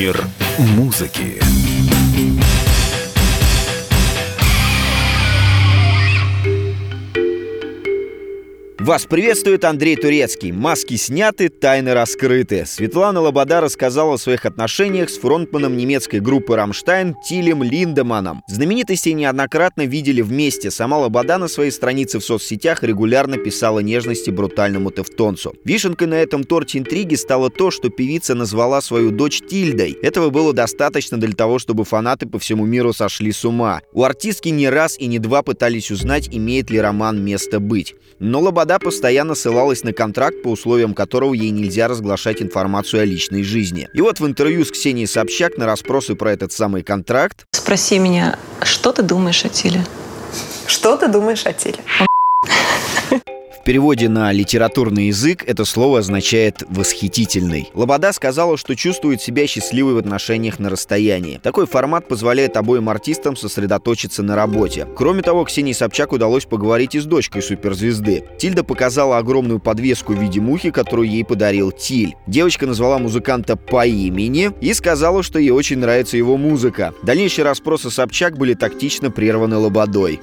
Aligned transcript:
Мир 0.00 0.24
музыки. 0.56 1.42
Вас 8.82 9.04
приветствует 9.04 9.66
Андрей 9.66 9.94
Турецкий. 9.94 10.52
Маски 10.52 10.96
сняты, 10.96 11.50
тайны 11.50 11.92
раскрыты. 11.92 12.64
Светлана 12.64 13.20
Лобода 13.20 13.60
рассказала 13.60 14.14
о 14.14 14.18
своих 14.18 14.46
отношениях 14.46 15.10
с 15.10 15.18
фронтманом 15.18 15.76
немецкой 15.76 16.20
группы 16.20 16.56
«Рамштайн» 16.56 17.14
Тилем 17.22 17.62
Линдеманом. 17.62 18.40
Знаменитости 18.48 19.10
неоднократно 19.10 19.84
видели 19.84 20.22
вместе. 20.22 20.70
Сама 20.70 20.96
Лобода 20.96 21.36
на 21.36 21.48
своей 21.48 21.70
странице 21.72 22.20
в 22.20 22.24
соцсетях 22.24 22.82
регулярно 22.82 23.36
писала 23.36 23.80
нежности 23.80 24.30
брутальному 24.30 24.90
тевтонцу. 24.90 25.52
Вишенкой 25.62 26.08
на 26.08 26.14
этом 26.14 26.44
торте 26.44 26.78
интриги 26.78 27.16
стало 27.16 27.50
то, 27.50 27.70
что 27.70 27.90
певица 27.90 28.34
назвала 28.34 28.80
свою 28.80 29.10
дочь 29.10 29.42
Тильдой. 29.46 29.92
Этого 30.00 30.30
было 30.30 30.54
достаточно 30.54 31.20
для 31.20 31.34
того, 31.34 31.58
чтобы 31.58 31.84
фанаты 31.84 32.26
по 32.26 32.38
всему 32.38 32.64
миру 32.64 32.94
сошли 32.94 33.30
с 33.30 33.44
ума. 33.44 33.82
У 33.92 34.04
артистки 34.04 34.48
не 34.48 34.70
раз 34.70 34.98
и 34.98 35.06
не 35.06 35.18
два 35.18 35.42
пытались 35.42 35.90
узнать, 35.90 36.30
имеет 36.32 36.70
ли 36.70 36.80
роман 36.80 37.22
место 37.22 37.60
быть. 37.60 37.94
Но 38.18 38.40
Лобода 38.40 38.69
Вода 38.70 38.78
постоянно 38.78 39.34
ссылалась 39.34 39.82
на 39.82 39.92
контракт, 39.92 40.44
по 40.44 40.48
условиям 40.52 40.94
которого 40.94 41.34
ей 41.34 41.50
нельзя 41.50 41.88
разглашать 41.88 42.40
информацию 42.40 43.02
о 43.02 43.04
личной 43.04 43.42
жизни. 43.42 43.88
И 43.92 44.00
вот 44.00 44.20
в 44.20 44.26
интервью 44.28 44.64
с 44.64 44.70
Ксенией 44.70 45.08
Собчак 45.08 45.58
на 45.58 45.66
расспросы 45.66 46.14
про 46.14 46.30
этот 46.30 46.52
самый 46.52 46.84
контракт... 46.84 47.46
Спроси 47.50 47.98
меня, 47.98 48.38
что 48.62 48.92
ты 48.92 49.02
думаешь 49.02 49.44
о 49.44 49.48
Тиле? 49.48 49.84
Что 50.68 50.96
ты 50.96 51.08
думаешь 51.08 51.46
о 51.46 51.52
Тиле? 51.52 51.80
В 53.60 53.62
переводе 53.62 54.08
на 54.08 54.32
литературный 54.32 55.08
язык 55.08 55.44
это 55.46 55.66
слово 55.66 55.98
означает 55.98 56.62
«восхитительный». 56.70 57.68
Лобода 57.74 58.10
сказала, 58.14 58.56
что 58.56 58.74
чувствует 58.74 59.20
себя 59.20 59.46
счастливой 59.46 59.92
в 59.92 59.98
отношениях 59.98 60.58
на 60.58 60.70
расстоянии. 60.70 61.38
Такой 61.42 61.66
формат 61.66 62.08
позволяет 62.08 62.56
обоим 62.56 62.88
артистам 62.88 63.36
сосредоточиться 63.36 64.22
на 64.22 64.34
работе. 64.34 64.88
Кроме 64.96 65.20
того, 65.20 65.44
Ксении 65.44 65.74
Собчак 65.74 66.12
удалось 66.12 66.46
поговорить 66.46 66.94
и 66.94 67.00
с 67.00 67.04
дочкой 67.04 67.42
суперзвезды. 67.42 68.24
Тильда 68.38 68.64
показала 68.64 69.18
огромную 69.18 69.60
подвеску 69.60 70.14
в 70.14 70.18
виде 70.18 70.40
мухи, 70.40 70.70
которую 70.70 71.10
ей 71.10 71.22
подарил 71.24 71.70
Тиль. 71.70 72.14
Девочка 72.26 72.66
назвала 72.66 72.98
музыканта 72.98 73.56
по 73.56 73.84
имени 73.84 74.52
и 74.62 74.72
сказала, 74.72 75.22
что 75.22 75.38
ей 75.38 75.50
очень 75.50 75.78
нравится 75.78 76.16
его 76.16 76.38
музыка. 76.38 76.94
Дальнейшие 77.02 77.44
расспросы 77.44 77.90
Собчак 77.90 78.38
были 78.38 78.54
тактично 78.54 79.10
прерваны 79.10 79.58
Лободой. 79.58 80.18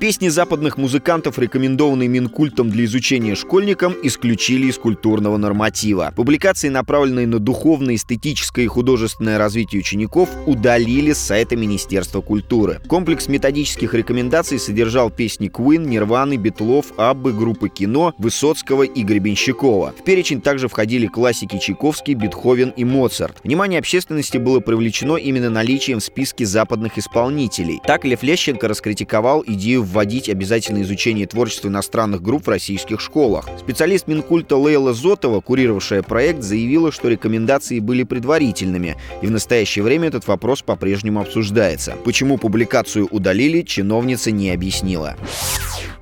Песни 0.00 0.28
западных 0.28 0.76
музыкантов, 0.76 1.40
рекомендованные 1.40 2.08
Минкультом 2.08 2.70
для 2.70 2.84
изучения 2.84 3.34
школьникам, 3.34 3.96
исключили 4.04 4.66
из 4.66 4.78
культурного 4.78 5.36
норматива. 5.38 6.12
Публикации, 6.14 6.68
направленные 6.68 7.26
на 7.26 7.40
духовное, 7.40 7.96
эстетическое 7.96 8.66
и 8.66 8.68
художественное 8.68 9.38
развитие 9.38 9.80
учеников, 9.80 10.28
удалили 10.46 11.12
с 11.12 11.18
сайта 11.18 11.56
Министерства 11.56 12.20
культуры. 12.20 12.80
Комплекс 12.86 13.26
методических 13.26 13.92
рекомендаций 13.92 14.60
содержал 14.60 15.10
песни 15.10 15.50
Queen, 15.50 15.84
Нирваны, 15.84 16.36
Битлов, 16.36 16.92
Аббы, 16.96 17.32
группы 17.32 17.68
кино, 17.68 18.14
Высоцкого 18.18 18.84
и 18.84 19.02
Гребенщикова. 19.02 19.94
В 19.98 20.04
перечень 20.04 20.40
также 20.40 20.68
входили 20.68 21.08
классики 21.08 21.58
Чайковский, 21.58 22.14
Бетховен 22.14 22.72
и 22.76 22.84
Моцарт. 22.84 23.38
Внимание 23.42 23.80
общественности 23.80 24.38
было 24.38 24.60
привлечено 24.60 25.16
именно 25.16 25.50
наличием 25.50 25.98
в 25.98 26.04
списке 26.04 26.46
западных 26.46 26.98
исполнителей. 26.98 27.80
Так 27.84 28.04
Лев 28.04 28.22
Лещенко 28.22 28.68
раскритиковал 28.68 29.42
идею 29.44 29.87
вводить 29.88 30.28
обязательное 30.28 30.82
изучение 30.82 31.26
творчества 31.26 31.68
иностранных 31.68 32.22
групп 32.22 32.46
в 32.46 32.50
российских 32.50 33.00
школах. 33.00 33.48
Специалист 33.58 34.06
Минкульта 34.06 34.56
Лейла 34.56 34.92
Зотова, 34.92 35.40
курировавшая 35.40 36.02
проект, 36.02 36.42
заявила, 36.42 36.92
что 36.92 37.08
рекомендации 37.08 37.80
были 37.80 38.02
предварительными, 38.02 38.96
и 39.22 39.26
в 39.26 39.30
настоящее 39.30 39.82
время 39.82 40.08
этот 40.08 40.26
вопрос 40.26 40.62
по-прежнему 40.62 41.20
обсуждается. 41.20 41.96
Почему 42.04 42.38
публикацию 42.38 43.08
удалили, 43.10 43.62
чиновница 43.62 44.30
не 44.30 44.50
объяснила. 44.50 45.16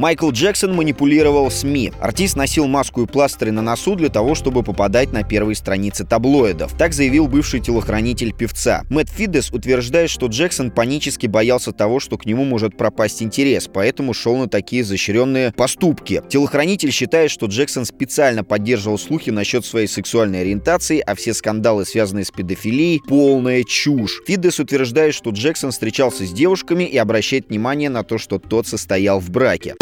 Майкл 0.00 0.30
Джексон 0.30 0.74
манипулировал 0.74 1.50
СМИ. 1.50 1.92
Артист 2.00 2.34
носил 2.34 2.66
маску 2.66 3.02
и 3.02 3.06
пластырь 3.06 3.50
на 3.50 3.60
носу 3.60 3.96
для 3.96 4.08
того, 4.08 4.34
чтобы 4.34 4.62
попадать 4.62 5.12
на 5.12 5.24
первые 5.24 5.54
страницы 5.54 6.06
таблоидов. 6.06 6.72
Так 6.72 6.94
заявил 6.94 7.28
бывший 7.28 7.60
телохранитель 7.60 8.32
певца. 8.32 8.84
Мэтт 8.88 9.10
Фидес 9.10 9.50
утверждает, 9.50 10.08
что 10.08 10.28
Джексон 10.28 10.70
панически 10.70 11.26
боялся 11.26 11.72
того, 11.72 12.00
что 12.00 12.16
к 12.16 12.24
нему 12.24 12.44
может 12.44 12.78
пропасть 12.78 13.22
интерес, 13.22 13.68
поэтому 13.70 14.14
шел 14.14 14.38
на 14.38 14.48
такие 14.48 14.80
изощренные 14.80 15.52
поступки. 15.52 16.22
Телохранитель 16.30 16.92
считает, 16.92 17.30
что 17.30 17.44
Джексон 17.44 17.84
специально 17.84 18.42
поддерживал 18.42 18.98
слухи 18.98 19.28
насчет 19.28 19.66
своей 19.66 19.86
сексуальной 19.86 20.40
ориентации, 20.40 21.00
а 21.00 21.14
все 21.14 21.34
скандалы, 21.34 21.84
связанные 21.84 22.24
с 22.24 22.30
педофилией, 22.30 23.02
полная 23.06 23.64
чушь. 23.64 24.22
Фидес 24.26 24.60
утверждает, 24.60 25.12
что 25.12 25.28
Джексон 25.28 25.72
встречался 25.72 26.24
с 26.24 26.32
девушками 26.32 26.84
и 26.84 26.96
обращает 26.96 27.50
внимание 27.50 27.90
на 27.90 28.02
то, 28.02 28.16
что 28.16 28.38
тот 28.38 28.66
состоял 28.66 29.20
в 29.20 29.28
браке. 29.28 29.74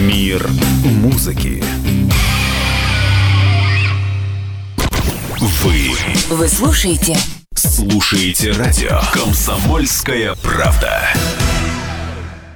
Мир 0.00 0.48
музыки. 0.82 1.62
Вы 5.38 5.50
Вы 6.30 6.48
слушаете 6.48 7.18
слушаете 7.54 8.52
радио 8.52 8.98
«Комсомольская 9.12 10.34
правда». 10.36 11.06